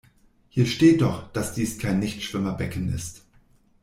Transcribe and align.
Hier 0.49 0.65
steht 0.65 1.01
doch, 1.01 1.31
dass 1.31 1.53
dies 1.53 1.77
kein 1.77 1.99
Nichtschwimmerbecken 1.99 2.91
ist. 2.91 3.21